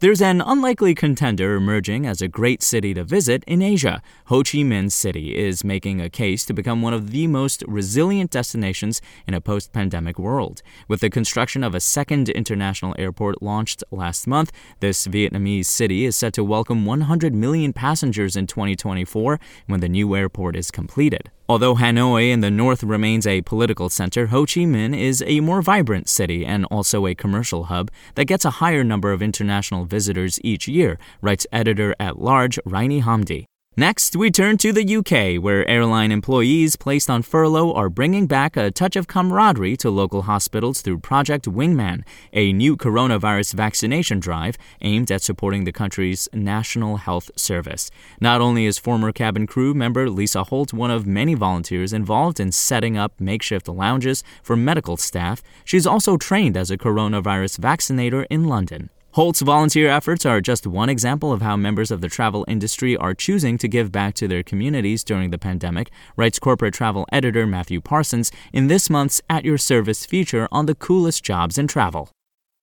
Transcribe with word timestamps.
There's 0.00 0.22
an 0.22 0.40
unlikely 0.40 0.94
contender 0.94 1.56
emerging 1.56 2.06
as 2.06 2.22
a 2.22 2.26
great 2.26 2.62
city 2.62 2.94
to 2.94 3.04
visit 3.04 3.44
in 3.46 3.60
Asia. 3.60 4.00
Ho 4.28 4.38
Chi 4.38 4.60
Minh 4.60 4.90
City 4.90 5.36
is 5.36 5.62
making 5.62 6.00
a 6.00 6.08
case 6.08 6.46
to 6.46 6.54
become 6.54 6.80
one 6.80 6.94
of 6.94 7.10
the 7.10 7.26
most 7.26 7.62
resilient 7.68 8.30
destinations 8.30 9.02
in 9.26 9.34
a 9.34 9.42
post 9.42 9.74
pandemic 9.74 10.18
world. 10.18 10.62
With 10.88 11.00
the 11.00 11.10
construction 11.10 11.62
of 11.62 11.74
a 11.74 11.80
second 11.80 12.30
international 12.30 12.94
airport 12.98 13.42
launched 13.42 13.84
last 13.90 14.26
month, 14.26 14.52
this 14.80 15.06
Vietnamese 15.06 15.66
city 15.66 16.06
is 16.06 16.16
set 16.16 16.32
to 16.32 16.44
welcome 16.44 16.86
100 16.86 17.34
million 17.34 17.74
passengers 17.74 18.36
in 18.36 18.46
2024 18.46 19.38
when 19.66 19.80
the 19.80 19.88
new 19.90 20.16
airport 20.16 20.56
is 20.56 20.70
completed. 20.70 21.30
Although 21.50 21.74
Hanoi 21.74 22.30
in 22.30 22.42
the 22.42 22.50
north 22.64 22.84
remains 22.84 23.26
a 23.26 23.42
political 23.42 23.88
center, 23.88 24.28
Ho 24.28 24.42
Chi 24.46 24.60
Minh 24.60 24.96
is 24.96 25.20
a 25.26 25.40
more 25.40 25.62
vibrant 25.62 26.08
city 26.08 26.46
and 26.46 26.64
also 26.66 27.08
a 27.08 27.14
commercial 27.16 27.64
hub 27.64 27.90
that 28.14 28.26
gets 28.26 28.44
a 28.44 28.62
higher 28.62 28.84
number 28.84 29.10
of 29.10 29.20
international 29.20 29.84
visitors 29.84 30.38
each 30.44 30.68
year, 30.68 30.96
writes 31.20 31.48
editor 31.50 31.92
at 31.98 32.20
large 32.20 32.60
Raini 32.64 33.02
Hamdi. 33.02 33.49
Next, 33.80 34.14
we 34.14 34.30
turn 34.30 34.58
to 34.58 34.74
the 34.74 34.96
UK, 34.96 35.42
where 35.42 35.66
airline 35.66 36.12
employees 36.12 36.76
placed 36.76 37.08
on 37.08 37.22
furlough 37.22 37.72
are 37.72 37.88
bringing 37.88 38.26
back 38.26 38.54
a 38.54 38.70
touch 38.70 38.94
of 38.94 39.06
camaraderie 39.06 39.78
to 39.78 39.88
local 39.88 40.20
hospitals 40.20 40.82
through 40.82 40.98
Project 40.98 41.46
Wingman, 41.46 42.02
a 42.34 42.52
new 42.52 42.76
coronavirus 42.76 43.54
vaccination 43.54 44.20
drive 44.20 44.58
aimed 44.82 45.10
at 45.10 45.22
supporting 45.22 45.64
the 45.64 45.72
country's 45.72 46.28
National 46.34 46.98
Health 46.98 47.30
Service. 47.36 47.90
Not 48.20 48.42
only 48.42 48.66
is 48.66 48.76
former 48.76 49.12
cabin 49.12 49.46
crew 49.46 49.72
member 49.72 50.10
Lisa 50.10 50.44
Holt 50.44 50.74
one 50.74 50.90
of 50.90 51.06
many 51.06 51.32
volunteers 51.32 51.94
involved 51.94 52.38
in 52.38 52.52
setting 52.52 52.98
up 52.98 53.18
makeshift 53.18 53.66
lounges 53.66 54.22
for 54.42 54.56
medical 54.56 54.98
staff, 54.98 55.42
she's 55.64 55.86
also 55.86 56.18
trained 56.18 56.54
as 56.54 56.70
a 56.70 56.76
coronavirus 56.76 57.58
vaccinator 57.58 58.26
in 58.28 58.44
London. 58.44 58.90
Holt's 59.14 59.40
volunteer 59.40 59.88
efforts 59.88 60.24
are 60.24 60.40
just 60.40 60.68
one 60.68 60.88
example 60.88 61.32
of 61.32 61.42
how 61.42 61.56
members 61.56 61.90
of 61.90 62.00
the 62.00 62.08
travel 62.08 62.44
industry 62.46 62.96
are 62.96 63.12
choosing 63.12 63.58
to 63.58 63.66
give 63.66 63.90
back 63.90 64.14
to 64.14 64.28
their 64.28 64.44
communities 64.44 65.02
during 65.02 65.30
the 65.30 65.38
pandemic, 65.38 65.90
writes 66.16 66.38
corporate 66.38 66.74
travel 66.74 67.04
editor 67.10 67.44
Matthew 67.44 67.80
Parsons 67.80 68.30
in 68.52 68.68
this 68.68 68.88
month's 68.88 69.20
At 69.28 69.44
Your 69.44 69.58
Service 69.58 70.06
feature 70.06 70.46
on 70.52 70.66
the 70.66 70.76
coolest 70.76 71.24
jobs 71.24 71.58
in 71.58 71.66
travel. 71.66 72.08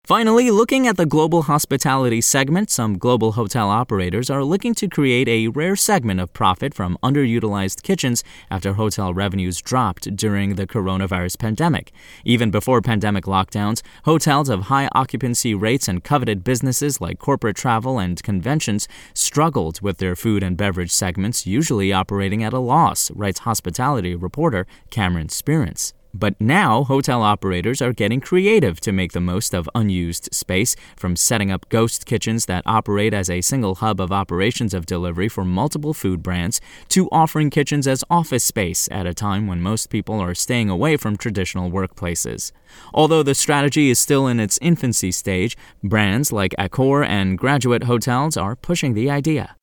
Finally, 0.07 0.49
looking 0.49 0.87
at 0.87 0.95
the 0.95 1.05
global 1.05 1.41
hospitality 1.41 2.21
segment, 2.21 2.69
some 2.69 2.97
global 2.97 3.33
hotel 3.33 3.69
operators 3.69 4.29
are 4.29 4.41
looking 4.41 4.73
to 4.73 4.87
create 4.87 5.27
a 5.27 5.49
rare 5.49 5.75
segment 5.75 6.17
of 6.21 6.31
profit 6.31 6.73
from 6.73 6.97
underutilized 7.03 7.83
kitchens 7.83 8.23
after 8.49 8.71
hotel 8.75 9.13
revenues 9.13 9.61
dropped 9.61 10.15
during 10.15 10.55
the 10.55 10.65
coronavirus 10.65 11.37
pandemic. 11.37 11.91
Even 12.23 12.49
before 12.49 12.81
pandemic 12.81 13.25
lockdowns, 13.25 13.81
hotels 14.05 14.47
of 14.47 14.71
high 14.71 14.87
occupancy 14.95 15.53
rates 15.53 15.89
and 15.89 16.05
coveted 16.05 16.41
businesses 16.41 17.01
like 17.01 17.19
corporate 17.19 17.57
travel 17.57 17.99
and 17.99 18.23
conventions 18.23 18.87
struggled 19.13 19.81
with 19.81 19.97
their 19.97 20.15
food 20.15 20.41
and 20.41 20.55
beverage 20.55 20.91
segments, 20.91 21.45
usually 21.45 21.91
operating 21.91 22.41
at 22.45 22.53
a 22.53 22.59
loss, 22.59 23.11
writes 23.11 23.39
hospitality 23.39 24.15
reporter 24.15 24.65
Cameron 24.89 25.27
Sperance. 25.27 25.91
But 26.17 26.41
now, 26.41 26.83
hotel 26.83 27.21
operators 27.21 27.79
are 27.79 27.93
getting 27.93 28.21
creative 28.21 28.79
to 28.81 28.91
make 28.91 29.11
the 29.11 29.19
most 29.19 29.53
of 29.53 29.69
unused 29.75 30.29
space, 30.33 30.75
from 30.95 31.15
setting 31.15 31.51
up 31.51 31.69
ghost 31.69 32.07
kitchens 32.07 32.47
that 32.47 32.63
operate 32.65 33.13
as 33.13 33.29
a 33.29 33.41
single 33.41 33.75
hub 33.75 34.01
of 34.01 34.11
operations 34.11 34.73
of 34.73 34.87
delivery 34.87 35.29
for 35.29 35.45
multiple 35.45 35.93
food 35.93 36.23
brands, 36.23 36.59
to 36.89 37.07
offering 37.11 37.51
kitchens 37.51 37.87
as 37.87 38.03
office 38.09 38.43
space 38.43 38.89
at 38.89 39.05
a 39.05 39.13
time 39.13 39.45
when 39.45 39.61
most 39.61 39.91
people 39.91 40.19
are 40.19 40.33
staying 40.33 40.71
away 40.71 40.97
from 40.97 41.17
traditional 41.17 41.69
workplaces. 41.69 42.51
Although 42.95 43.23
the 43.23 43.35
strategy 43.35 43.91
is 43.91 43.99
still 43.99 44.25
in 44.25 44.39
its 44.39 44.57
infancy 44.59 45.11
stage, 45.11 45.55
brands 45.83 46.31
like 46.31 46.55
Accor 46.57 47.05
and 47.05 47.37
Graduate 47.37 47.83
Hotels 47.83 48.35
are 48.35 48.55
pushing 48.55 48.95
the 48.95 49.11
idea. 49.11 49.55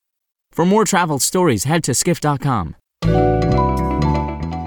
For 0.53 0.65
more 0.65 0.85
travel 0.85 1.19
stories, 1.19 1.65
head 1.65 1.83
to 1.83 1.93
skift.com. 1.93 2.75